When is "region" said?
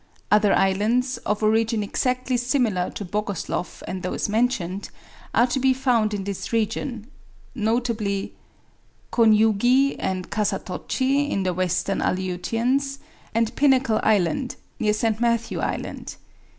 6.51-7.05